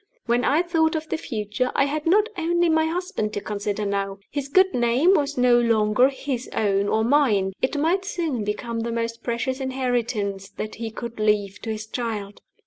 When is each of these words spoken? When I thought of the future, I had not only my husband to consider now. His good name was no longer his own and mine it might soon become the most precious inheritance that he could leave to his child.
When 0.25 0.43
I 0.43 0.63
thought 0.63 0.95
of 0.95 1.09
the 1.09 1.17
future, 1.17 1.71
I 1.75 1.85
had 1.85 2.07
not 2.07 2.25
only 2.35 2.69
my 2.69 2.87
husband 2.87 3.33
to 3.33 3.39
consider 3.39 3.85
now. 3.85 4.17
His 4.31 4.47
good 4.47 4.73
name 4.73 5.13
was 5.13 5.37
no 5.37 5.59
longer 5.59 6.09
his 6.09 6.49
own 6.53 6.91
and 6.91 7.07
mine 7.07 7.53
it 7.61 7.77
might 7.77 8.03
soon 8.03 8.43
become 8.43 8.79
the 8.79 8.91
most 8.91 9.21
precious 9.23 9.59
inheritance 9.59 10.49
that 10.49 10.73
he 10.81 10.89
could 10.89 11.19
leave 11.19 11.61
to 11.61 11.69
his 11.69 11.85
child. 11.85 12.41